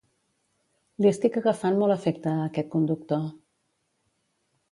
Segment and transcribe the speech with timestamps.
[1.05, 3.23] Li estic agafant molt afecte a aquest conductor